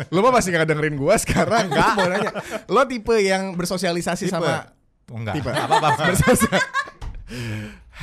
[0.09, 1.69] lo mah masih nggak dengerin gue sekarang.
[1.69, 2.33] Gue mau nanya,
[2.65, 4.33] lo tipe yang bersosialisasi Tipe.
[4.33, 4.73] sama
[5.13, 5.37] enggak.
[5.37, 6.03] tipe Apa apa.
[6.09, 6.69] Bersosial-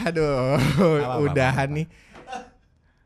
[0.06, 0.54] Aduh,
[1.02, 1.76] apa, udahan apa.
[1.82, 1.86] nih.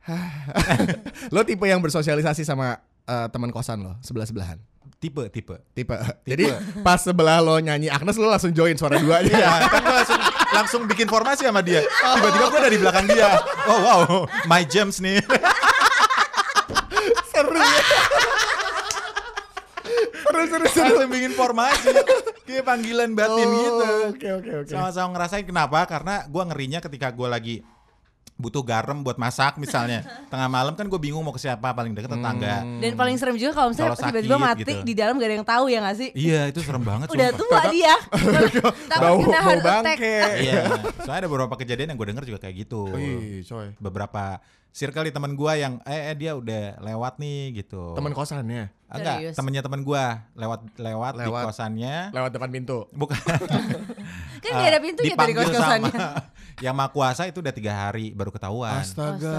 [1.33, 2.75] lo tipe yang bersosialisasi sama
[3.07, 4.59] eh, teman kosan lo sebelah sebelahan.
[5.03, 5.55] Tipe, tipe.
[5.75, 5.95] Tipe.
[6.23, 6.47] Jadi
[6.79, 8.95] pas sebelah lo nyanyi Agnes lo langsung join suara.
[8.95, 10.19] Iya, kan gue langsung
[10.55, 11.83] langsung bikin formasi sama dia.
[11.83, 13.35] Tiba-tiba gue udah di belakang dia.
[13.67, 14.01] Oh wow,
[14.47, 15.19] my James nih.
[17.35, 17.83] seru ya.
[20.23, 20.83] seru seru seru.
[20.87, 21.91] langsung bikin formasi.
[22.47, 23.85] Kayak panggilan batin Oh, gitu.
[24.15, 24.71] Oke oke oke.
[24.71, 25.83] Sama-sama ngerasain kenapa?
[25.83, 27.55] Karena gue ngerinya ketika gue lagi
[28.33, 32.11] butuh garam buat masak misalnya tengah malam kan gue bingung mau ke siapa paling deket
[32.11, 34.81] tetangga Dan paling serem juga kalau misalnya tiba-tiba mati gitu.
[34.81, 36.09] di dalam gak ada yang tahu ya gak sih?
[36.17, 37.93] iya itu serem banget Udah tua dia.
[39.03, 39.97] Bau kena bau heart attack.
[39.99, 40.17] bangke.
[40.41, 40.61] iya
[40.99, 43.67] soalnya ada beberapa kejadian yang gue denger juga kayak gitu Wih, coy.
[43.77, 44.41] beberapa
[44.73, 48.97] circle di teman gue yang eh, eh, dia udah lewat nih gitu Teman kosannya Ah,
[48.99, 50.03] enggak temennya temen gue
[50.35, 51.43] lewat lewat di Lewat.
[51.47, 52.85] kosannya lewat depan pintu.
[52.91, 53.17] bukan
[54.43, 55.93] Kan gak ada pintunya dari dipanggil kos-kosannya.
[56.65, 59.33] yang maha kuasa itu udah tiga hari baru ketahuan Astaga.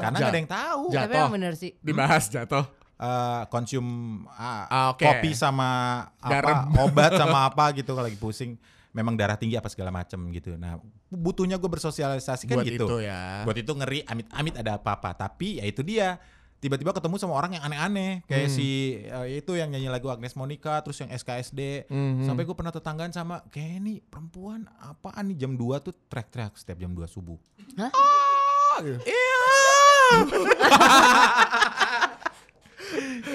[0.00, 1.20] karena nggak ada yang tahu Ja- Tapi Jatuh.
[1.20, 1.70] emang bener sih.
[1.78, 2.64] Dibahas jatuh.
[2.96, 3.84] eh konsum
[4.30, 5.04] ah, Ah, oke.
[5.04, 5.68] kopi sama
[6.18, 6.72] Garam.
[6.72, 8.56] apa obat sama apa gitu kalau lagi pusing
[8.96, 10.56] memang darah tinggi apa segala macem gitu.
[10.56, 12.84] Nah butuhnya gue bersosialisasi kan Buat gitu.
[12.88, 13.44] itu ya.
[13.44, 15.14] buat itu ngeri amit-amit ada apa-apa.
[15.14, 16.18] Tapi ya itu dia.
[16.56, 18.24] Tiba-tiba ketemu sama orang yang aneh-aneh.
[18.24, 18.50] Kayak Hmm.
[18.50, 18.66] si
[18.98, 22.24] eh, itu yang nyanyi lagu Agnes Monica terus yang SKSD Mhm.
[22.24, 25.36] sampai gue pernah tetanggaan sama kayak ini perempuan apaan nih?
[25.38, 27.36] Jam 2 tuh teriak-teriak setiap jam 2 subuh.
[27.76, 27.92] Hah?
[29.04, 29.36] iya!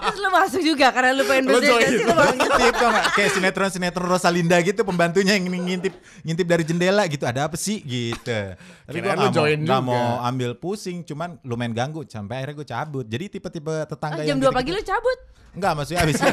[0.00, 4.08] Terus lu masuk juga karena lu pengen Lu bersih lu ngintip tau kayak sinetron sinetron
[4.08, 7.24] Rosalinda gitu pembantunya yang ngintip ngintip dari jendela gitu.
[7.28, 7.84] Ada apa sih?
[7.84, 8.40] Gitu.
[8.56, 9.78] Tapi gue lu nggak mau, juga.
[9.84, 12.02] mau ambil pusing cuman lumayan ganggu.
[12.08, 13.06] Sampai akhirnya gue cabut.
[13.06, 15.18] Jadi tipe-tipe tetangga Ah, jam yang 2 pagi lu cabut.
[15.52, 16.16] Enggak maksudnya habis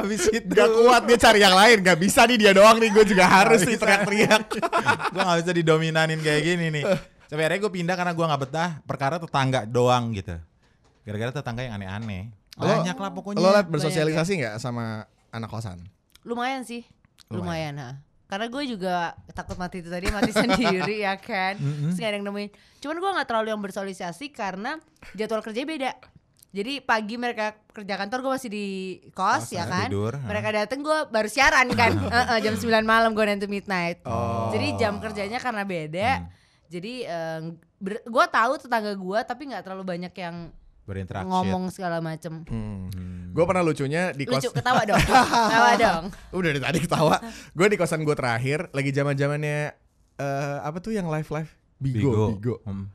[0.00, 0.52] habis itu.
[0.52, 1.76] Gak kuat dia cari yang lain.
[1.82, 2.90] Gak bisa nih dia doang nih.
[2.92, 4.44] Gue juga harus nih teriak-teriak.
[5.12, 6.84] Gue gak bisa didominanin kayak gini nih.
[7.30, 8.70] Sampai akhirnya gue pindah karena gue gak betah.
[8.82, 10.34] Perkara tetangga doang gitu.
[11.06, 12.34] Gara-gara tetangga yang aneh-aneh.
[12.58, 13.38] Lo- Banyak lah pokoknya.
[13.38, 15.78] Lo liat bersosialisasi gak sama anak kosan?
[16.26, 16.82] Lumayan sih.
[17.30, 17.70] Lumayan.
[17.70, 17.90] Lumayan, ha.
[18.26, 18.94] Karena gue juga
[19.30, 21.54] takut mati itu tadi mati sendiri ya kan.
[21.54, 22.50] Terus gak ada yang nemuin.
[22.82, 24.82] Cuman gue gak terlalu yang bersosialisasi karena
[25.14, 25.92] jadwal kerjanya beda.
[26.50, 28.66] Jadi pagi mereka kerja kantor gue masih di
[29.14, 29.86] kos ya kan.
[29.86, 30.26] tidur, ha.
[30.26, 31.94] Mereka dateng gue baru siaran kan.
[32.10, 34.02] Heeh, jam 9 malam gue nanti midnight.
[34.02, 34.50] Oh.
[34.50, 36.26] Jadi jam kerjanya karena beda.
[36.70, 37.02] Jadi
[37.82, 40.54] gue tahu tetangga gue tapi nggak terlalu banyak yang
[40.86, 41.26] Berinteraksi.
[41.26, 42.46] ngomong segala macem.
[42.46, 42.86] Hmm.
[43.30, 44.98] Gue pernah lucunya di kos Lucu ketawa dong.
[44.98, 46.04] ketawa dong.
[46.38, 47.16] Udah dari tadi ketawa
[47.54, 49.70] Gue di kosan gue terakhir Lagi zaman zamannya
[50.18, 51.46] eh Apa tuh yang live-live?
[51.78, 52.54] Bigo, Bigo.
[52.66, 52.90] Hmm.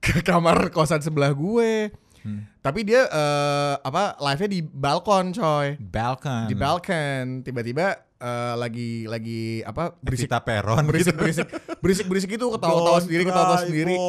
[0.00, 2.44] Ke kamar kosan sebelah gue Hmm.
[2.60, 6.52] Tapi dia eh apa live-nya di balkon coy Balkan.
[6.52, 10.84] Di balkon Tiba-tiba eh, lagi lagi apa berisik Evita Peron.
[10.84, 11.48] berisik berisik
[11.80, 13.94] berisik berisik itu ketawa-ketawa sendiri ketawa sendiri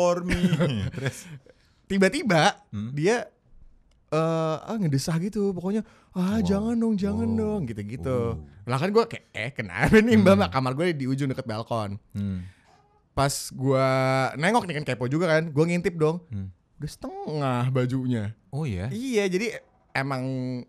[1.88, 2.92] tiba-tiba Hmm.
[2.92, 3.28] dia
[4.12, 4.18] eh
[4.62, 6.44] ah ngedesah gitu pokoknya ah Wow.
[6.44, 7.40] jangan dong jangan Wow.
[7.40, 8.44] dong gitu-gitu Oh.
[8.66, 11.96] lah kan gue kayak eh kenapa nih mbak mbak kamar gue di ujung deket balkon
[12.12, 12.44] Hmm.
[13.12, 13.88] pas gue
[14.36, 16.52] nengok nih kan kepo juga kan gue ngintip dong Hmm.
[16.78, 18.92] udah setengah bajunya Oh ya.
[18.92, 20.24] iya jadi emang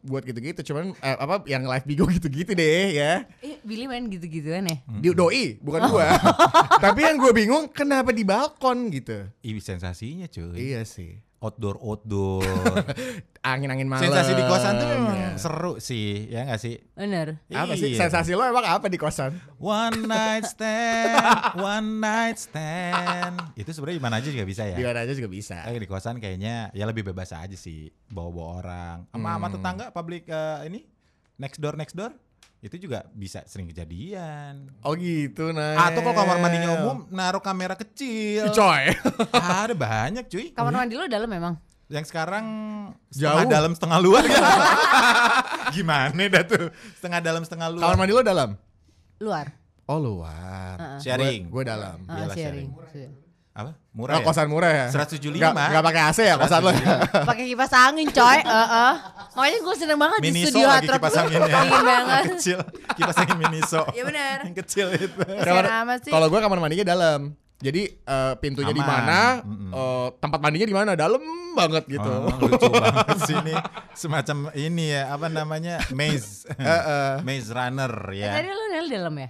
[0.04, 3.26] buat gitu-gitu cuman eh, apa yang live bigo gitu-gitu deh ya.
[3.42, 4.76] Eh, Billy main gitu-gituan ya?
[4.86, 6.14] di doi bukan gua.
[6.84, 9.26] Tapi yang gue bingung kenapa di balkon gitu.
[9.42, 10.54] Ih, sensasinya cuy.
[10.58, 12.46] iya sih Outdoor outdoor.
[13.42, 15.30] angin-angin malam Sensasi di kosan tuh memang ya.
[15.34, 16.78] seru sih, ya nggak sih?
[16.94, 17.42] Bener.
[17.50, 18.06] apa sih Iya.
[18.06, 21.18] sensasi lo emang apa di kosan One night stand,
[21.74, 23.34] one night stand.
[23.52, 24.74] Itu sebenarnya di mana aja juga bisa ya.
[24.74, 28.46] di mana aja juga bisa Tapi di kosan kayaknya ya lebih bebas aja sih, bawa-bawa
[28.56, 28.96] orang.
[29.10, 29.54] Sama sama Hmm.
[29.58, 30.80] tetangga public eh, ini
[31.34, 32.14] next door next door
[32.62, 34.70] itu juga bisa sering kejadian.
[34.80, 38.46] oh gitu nah Atau kalau kamar mandinya umum naruh kamera kecil.
[38.56, 38.94] coy
[39.34, 40.54] Ada banyak cuy.
[40.54, 41.58] Kamar mandi lu dalam memang?
[41.90, 42.46] Yang sekarang
[43.10, 43.50] setengah Jauh.
[43.50, 44.40] dalam setengah luar ya.
[45.74, 46.70] Gimana dah tuh?
[46.96, 47.82] Setengah dalam setengah luar.
[47.84, 48.50] kamar mandi lo dalam
[49.18, 49.46] Luar.
[49.84, 50.98] oh luar Heeh.
[51.02, 51.42] Sharing.
[51.50, 52.68] gue dalam Ah, Iyalah sharing.
[53.52, 53.68] Apa?
[53.68, 54.24] Oh, Murah ya?
[54.24, 55.28] kosan murah ya 175.
[55.36, 56.70] Nggak, nggak pakai AC ya kosan lo
[57.28, 58.38] Pakai kipas angin, coy.
[58.40, 58.92] Heeh.
[59.36, 61.48] Makanya gue seneng banget di Miniso studio lagi kipas anginnya.
[61.60, 62.24] Dingin banget.
[62.32, 62.58] kecil.
[62.96, 63.82] Kipas angin Miniso.
[63.92, 64.36] Iya benar.
[64.48, 65.20] Yang kecil itu.
[66.08, 67.20] Kalau gue kamar mandinya dalam
[67.60, 69.70] jadi eh, pintunya di mana Mm-mm.
[69.70, 71.20] eh, tempat mandinya di mana dalam
[71.52, 73.52] banget gitu Oh, lucu banget sih ini.
[73.92, 75.76] Semacam ini ya, apa namanya?
[75.92, 76.48] Maze.
[76.56, 77.20] Heeh.
[77.20, 78.32] Maze runner Eh, ya.
[78.40, 79.28] Tadi lu nel dalam ya?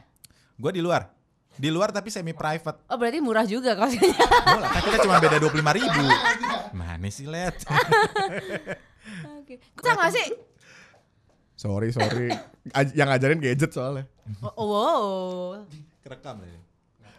[0.55, 1.11] Gue di luar.
[1.53, 2.87] Di luar tapi semi private.
[2.87, 4.09] Oh berarti murah juga kosnya.
[4.43, 6.05] Bola, kan kita cuma beda 25 ribu.
[6.73, 7.61] Mana sih, Let?
[9.38, 9.55] Oke.
[9.59, 10.29] Bisa gak sih?
[11.53, 12.27] sorry sorry
[12.73, 14.03] Aj- yang ngajarin gadget soalnya
[14.43, 15.03] Oh, wow.
[16.03, 16.59] Kerekam ya.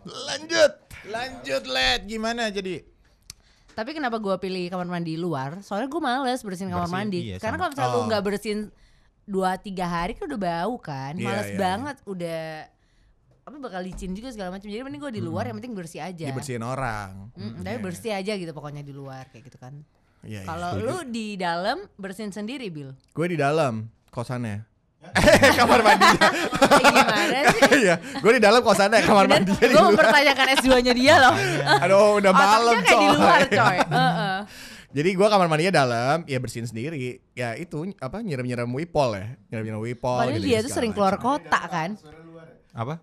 [0.04, 0.72] lanjut
[1.04, 2.04] Lanjut, Let.
[2.04, 2.84] Gimana jadi?
[3.70, 5.60] Tapi kenapa gue pilih kamar mandi luar?
[5.60, 7.20] Soalnya gue males bersihin kamar Bersihin, mandi.
[7.26, 8.08] iya, Karena kalau misalnya lu Oh.
[8.08, 8.60] nggak bersihin
[9.24, 11.12] dua tiga hari kan udah bau kan.
[11.14, 11.96] Iya, Males iya, banget.
[12.04, 12.44] Udah
[13.44, 14.72] apa bakal licin juga segala macam.
[14.72, 16.32] Jadi mending gue di luar yang penting bersih aja.
[16.32, 19.76] dibersihin orang Mm, tapi bersih aja gitu pokoknya di luar kayak gitu kan.
[20.24, 20.48] Iya, iya.
[20.48, 22.96] Kalau lu di dalam bersihin sendiri, Bil.
[22.96, 24.64] gue di dalam kosannya
[25.04, 27.62] Eh, kamar mandi gimana sih?
[27.84, 31.36] Iya, gue di dalam kosannya kamar mandi di Gue mempertanyakan S2-nya dia loh.
[31.84, 33.58] Aduh, udah malam kayak di luar, coy.
[33.60, 33.78] coy.
[33.84, 34.38] Heeh.
[34.94, 37.20] Jadi gue kamar mandinya dalam, ya bersihin sendiri.
[37.36, 40.24] Ya itu apa nyiram-nyiram wipol ya, nyiram-nyiram wipol.
[40.24, 42.00] Padahal dia tuh sering keluar kota kan.
[42.72, 43.02] Apa?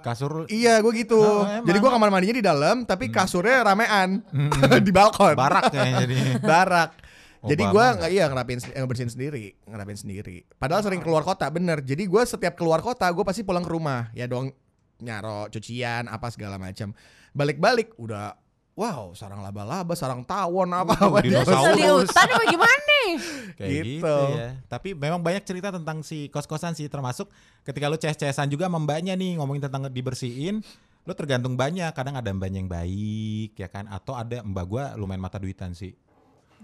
[0.00, 1.18] Kasur Iya, gue gitu.
[1.18, 1.44] Oh.
[1.44, 4.22] Jadi gue kamar mandinya di dalam, tapi kasurnya ramean
[4.86, 5.34] di balkon.
[5.34, 6.16] barak kayaknya jadi.
[6.50, 6.90] Barak.
[7.38, 8.10] Oh, Jadi gue nggak?
[8.10, 10.42] iya ngerapin ngebersihin sendiri, ngerapin sendiri.
[10.58, 11.78] Padahal sering keluar kota, bener.
[11.86, 14.10] Jadi gue setiap keluar kota, gue pasti pulang ke rumah.
[14.10, 14.50] Ya dong,
[14.98, 16.90] nyaro cucian apa segala macam.
[17.30, 18.34] Balik-balik udah
[18.78, 21.74] wow sarang laba-laba, sarang tawon apa apa dinosaurus.
[21.74, 23.10] Di hutan apa gimana nih?
[23.58, 23.86] Kayak Gitu.
[23.98, 24.16] gitu.
[24.38, 24.48] ya.
[24.70, 27.26] Tapi memang banyak cerita tentang si kos-kosan sih termasuk
[27.66, 30.62] ketika lu ces-cesan juga sama mbaknya nih ngomongin tentang dibersihin,
[31.02, 31.90] lu tergantung banyak.
[31.90, 35.90] Kadang ada mbaknya yang baik ya kan atau ada mbak gua lumayan mata duitan sih.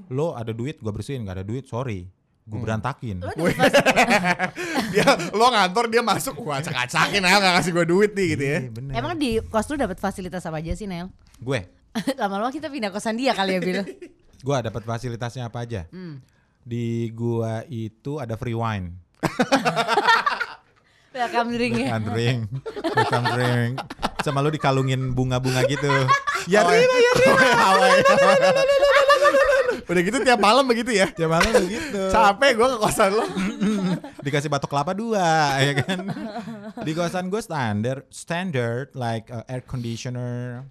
[0.07, 2.07] Lo ada duit gua bersihin, nggak ada duit sorry.
[2.44, 3.24] Gue berantakin.
[4.92, 8.59] dia lo ngantor dia masuk gua acak-acakin Nel nggak kasih gue duit nih gitu ya
[8.61, 8.92] Iya, bener.
[8.94, 11.09] Emang di kos lu dapat fasilitas apa aja sih Nel?
[11.35, 11.61] gue,
[12.21, 13.81] Lama-lama kita pindah kosan dia kali ya Bil.
[14.47, 15.87] gua dapat fasilitasnya apa aja?
[15.89, 16.21] Hmm.
[16.65, 18.99] Di gua itu ada free wine.
[21.15, 21.95] Welcome drink ya.
[21.95, 22.41] Welcome drink,
[22.91, 23.75] welcome drink.
[24.27, 25.87] Sama lu dikalungin bunga-bunga gitu.
[26.51, 26.83] Ya Hawaii.
[26.83, 28.63] Rina, ya Rina.
[29.85, 32.09] udah gitu tiap malam begitu ya Tiap malam begitu.
[32.09, 33.25] capek gue ke kosan lo
[34.25, 35.99] Dikasih batok kelapa dua, ya kan?
[36.83, 40.65] Di kosan gue standar, standard like uh, air conditioner,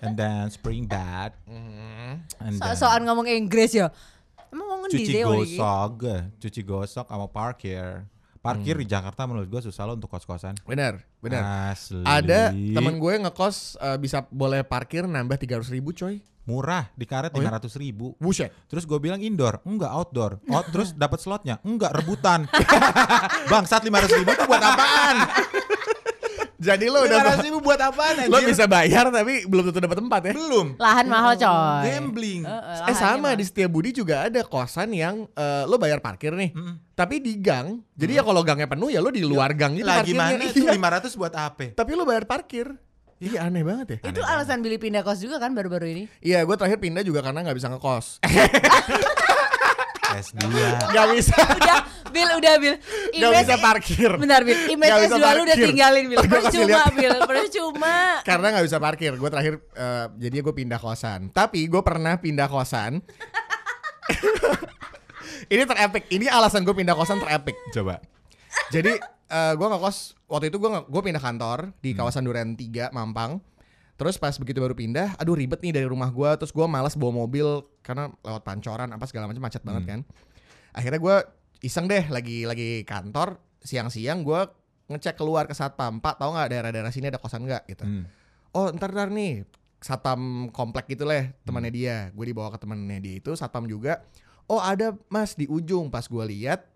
[0.00, 2.20] and then spring bed, and
[2.56, 3.88] then So-soan ngomong Inggris ya.
[4.48, 5.92] Emang ngomong di cuci gosok,
[6.38, 8.06] cuci gosok sama parkir.
[8.38, 10.52] Parkir di Jakarta menurut gue susah lo untuk kos-kosan.
[10.62, 12.04] benar benar Asli.
[12.04, 17.32] ada temen gue ngekos eh, bisa boleh parkir nambah tiga ribu coy murah di karet
[17.32, 17.48] Oh ya?
[17.48, 18.12] lima ratus ribu.
[18.20, 20.44] buset Terus gue bilang indoor, enggak outdoor.
[20.44, 22.44] Out terus dapat slotnya, enggak rebutan.
[23.50, 25.16] Bangsat lima ratus ribu itu buat apaan?
[26.64, 28.24] Jadi lo udah ratus ribu buat apaan?
[28.24, 28.48] lo anjir?
[28.48, 30.66] bisa bayar tapi belum tentu dapat tempat ya belum.
[30.76, 31.82] Lahan mahal coy.
[31.86, 32.42] Gambling.
[32.42, 33.36] Eh, Eh lahannya sama mahal.
[33.36, 36.80] di Setiabudi juga ada kosan yang eh, lo bayar parkir nih, Mm-mm.
[36.92, 37.84] tapi di gang.
[37.92, 40.32] Jadi ya kalau gangnya penuh ya lo di luar gang gitu Lah parkirnya.
[40.32, 40.72] gimana itu Iya.
[40.72, 41.70] lima ratus buat apa?
[41.70, 42.72] Tapi lo bayar parkir.
[43.16, 43.98] Iya aneh banget ya.
[44.06, 46.04] Itu alasan Billy pindah kos juga kan baru-baru ini.
[46.18, 48.18] Iya gue terakhir pindah juga karena nggak bisa ngekos.
[50.20, 50.40] S2.
[50.92, 51.34] Gak bisa.
[51.34, 51.78] udah,
[52.10, 52.74] Bil, udah Bil.
[53.14, 54.10] Gak bisa parkir.
[54.18, 56.18] Bentar Bil, bisa S2 lu udah tinggalin Bil.
[56.22, 56.82] Percuma.
[56.94, 57.96] Bil, percuma.
[58.22, 59.12] Karena nggak bisa parkir.
[59.18, 61.30] Gue terakhir eh, jadi gue pindah kosan.
[61.34, 63.02] Tapi gue pernah pindah kosan.
[65.52, 66.04] ini terepik.
[66.12, 67.56] Ini alasan gue pindah kosan terepik.
[67.74, 67.98] Coba.
[68.70, 68.92] Jadi
[69.30, 73.53] eh, gue ngekos waktu itu gue gue pindah kantor di kawasan Duren 3 Mampang.
[73.94, 76.30] Terus pas begitu baru pindah, aduh ribet nih dari rumah gue.
[76.42, 80.00] Terus gue malas bawa mobil karena lewat pancoran apa segala macam macet banget kan.
[80.74, 81.16] Akhirnya gue
[81.62, 84.40] iseng deh lagi lagi kantor siang-siang gue
[84.90, 86.02] ngecek keluar ke satpam.
[86.02, 87.86] Pak tahu nggak daerah-daerah sini ada kosan nggak gitu.
[87.86, 88.04] Hmm.
[88.50, 89.46] Oh ntar ntar nih
[89.78, 91.96] satpam komplek gitu lah temannya dia.
[92.10, 94.02] Gue dibawa ke temannya dia itu satpam juga.
[94.50, 95.86] Oh ada mas di ujung.
[95.86, 96.66] Pas gue lihat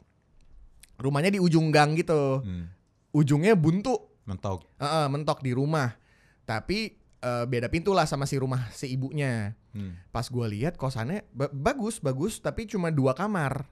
[1.02, 2.46] rumahnya di ujung gang gitu.
[2.46, 2.70] Hmm.
[3.11, 3.98] Ujungnya buntu.
[4.22, 4.70] Mentok.
[4.78, 5.98] Heeh, mentok di rumah.
[6.46, 9.54] Tapi eh, beda pintu lah sama si rumah si ibunya.
[9.74, 9.94] Hmm.
[10.11, 13.66] Pas gue lihat kosannya ba- bagus bagus tapi cuma dua kamar.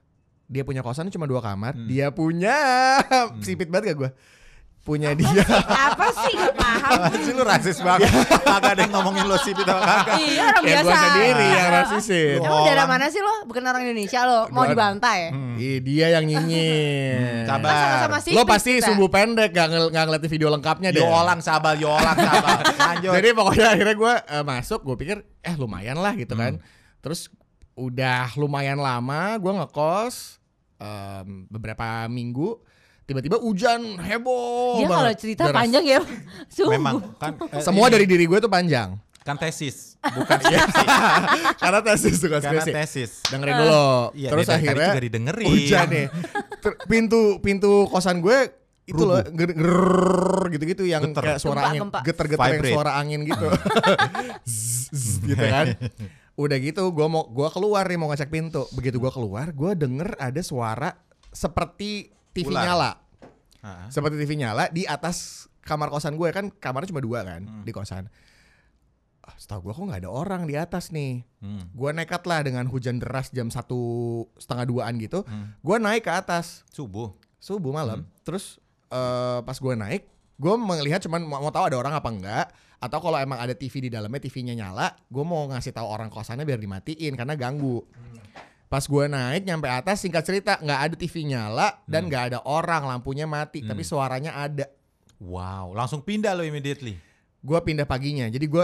[0.47, 1.75] Dia punya kosan cuma dua kamar.
[1.75, 1.87] Hmm.
[1.91, 2.55] Dia punya
[3.45, 4.11] sipit banget gak gue?
[4.87, 5.43] Punya dia.
[5.67, 6.91] Apa sih gak paham?
[7.03, 8.07] Apa sih lu rasis banget?
[8.39, 10.15] Kagak ada yang ngomongin lo sih kita kagak.
[10.17, 10.87] iya orang Kayak biasa.
[10.87, 12.37] gue sendiri yang rasisin.
[12.39, 12.89] Emang daerah Orang.
[12.89, 13.33] mana sih lo?
[13.43, 14.39] Bukan orang Indonesia lo?
[14.47, 15.19] Mau dibantai?
[15.27, 15.59] Hmm.
[15.59, 17.19] Ih, dia yang nyinyir.
[17.19, 17.67] Hmm, sabar.
[17.67, 18.87] Kan sama-sama sipit Lo pasti kita.
[18.87, 21.03] sumbu pendek gak, ngel gak ngeliatin video lengkapnya deh.
[21.03, 22.57] Yolang sabar, yolang sabar.
[22.87, 23.11] Lanjut.
[23.11, 26.55] Jadi pokoknya akhirnya gue masuk, gue pikir eh lumayan lah gitu kan.
[26.55, 26.63] Hmm.
[27.03, 27.27] Terus
[27.75, 30.39] udah lumayan lama gue ngekos
[30.79, 32.55] em, beberapa minggu.
[33.07, 35.55] Tiba-tiba hujan heboh Dia kalau cerita Deras.
[35.55, 35.99] panjang ya.
[36.47, 36.75] Sungguh.
[36.75, 38.99] memang kan eh, Semua ini, dari diri gue tuh panjang.
[39.19, 40.85] kan tesis, bukan skripsi.
[41.63, 42.71] Karena tesis tuh Karena skripsi.
[42.73, 43.11] tesis.
[43.27, 43.87] Dengerin dulu.
[44.13, 45.47] Iya, Terus dari tadi akhirnya juga didengerin.
[45.47, 46.07] hujan nih.
[46.85, 48.37] Pintu pintu kosan gue
[48.85, 49.51] itu loh ger-
[50.49, 51.23] gitu-gitu yang Geter.
[51.25, 53.47] kayak suara Gempa, angin, geter-geter yang suara angin gitu.
[54.43, 55.65] Zzz, zzz, gitu kan.
[56.33, 58.63] Udah gitu gua mau gua keluar nih mau ngecek pintu.
[58.71, 60.95] Begitu gua keluar, gua denger ada suara
[61.29, 62.63] seperti TV Ular.
[62.63, 62.91] nyala.
[63.59, 63.89] Ah.
[63.89, 65.17] Seperti TV nyala di atas
[65.61, 67.63] kamar kosan gue kan kamarnya cuma dua kan Hmm.
[67.63, 68.07] di kosan.
[69.19, 71.19] Ah, Setahu gua kok nggak ada orang di atas nih.
[71.37, 71.67] Hmm.
[71.71, 73.75] Gua nekat lah dengan hujan deras jam satu
[74.37, 75.23] setengah duaan gitu.
[75.23, 75.51] Hmm.
[75.59, 77.11] Gua naik ke atas Subuh.
[77.37, 78.01] subuh malam.
[78.01, 78.09] Hmm.
[78.23, 78.55] Terus
[78.87, 82.47] eh, pas gue naik, gue melihat cuman mau, mau tahu ada orang apa enggak.
[82.77, 86.45] Atau kalau emang ada TV di dalamnya, TV-nya nyala, gue mau ngasih tahu orang kosannya
[86.45, 87.83] biar dimatiin karena ganggu.
[88.67, 92.83] Pas gue naik nyampe atas, singkat cerita nggak ada TV nyala dan nggak ada orang,
[92.85, 93.89] lampunya mati, tapi Hmm.
[93.89, 94.67] suaranya ada.
[95.17, 96.99] Wow, langsung pindah lo immediately.
[97.37, 98.63] Gue pindah paginya, jadi gue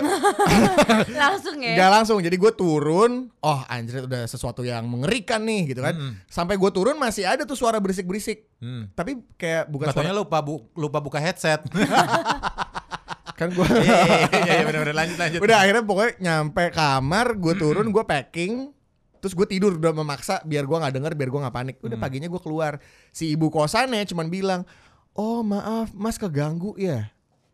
[1.15, 1.73] Langsung ya.
[1.73, 3.31] nggak langsung, jadi gue turun.
[3.39, 5.95] Oh anjir udah sesuatu yang mengerikan nih gitu kan.
[5.95, 6.13] Hmm.
[6.25, 8.43] Sampai gue turun masih ada tuh suara berisik-berisik.
[8.59, 8.91] Hmm.
[8.91, 11.63] Tapi kayak bukan Katanya suara lupa bu lupa buka headset.
[13.33, 15.39] kan gue Iya iya benar-benar lanjut lanjut.
[15.39, 18.69] Udah akhirnya pokoknya nyampe kamar, gue turun, gue packing,
[19.23, 21.75] terus gue tidur udah memaksa biar gue nggak denger, biar gue nggak panik.
[21.79, 22.03] Udah Hmm.
[22.03, 24.61] paginya gue keluar, si ibu kosannya cuman bilang,
[25.13, 27.07] oh maaf mas keganggu ya.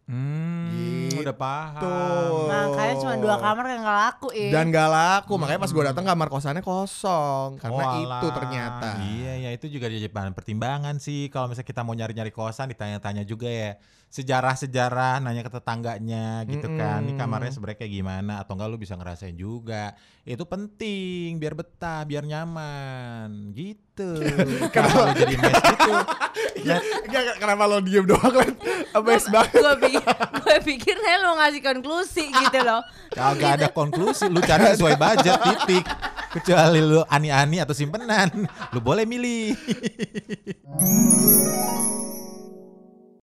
[0.10, 1.22] Hmm, Gitu.
[1.22, 2.50] udah paham.
[2.50, 4.50] Makanya cuma dua kamar yang gak laku ya.
[4.50, 8.90] Dan gak laku, makanya pas gue datang kamar kosannya kosong karena Oh, itu ternyata.
[9.00, 13.22] Iya ya itu juga jadi bahan pertimbangan sih kalau misalnya kita mau nyari-nyari kosan ditanya-tanya
[13.22, 13.78] juga ya
[14.10, 18.34] sejarah-sejarah nanya ke tetangganya gitu kan ini kamarnya sebenarnya kayak gimana?
[18.42, 19.94] Atau enggak lu bisa ngerasain juga?
[20.26, 24.18] Itu penting biar betah biar nyaman gitu.
[24.74, 25.92] Kalau lu jadi mes gitu?
[26.66, 28.52] Enggak, enggak, kenapa lo diem doang kan?
[28.98, 29.62] Amazed banget.
[29.62, 30.02] gue pikir,
[30.42, 32.82] gue pikir saya lo ngasih konklusi gitu loh.
[33.14, 35.86] kagak ada konklusi lu cari sesuai budget titik.
[36.30, 38.30] Kecuali lu ani-ani atau simpenan
[38.74, 39.54] lu boleh milih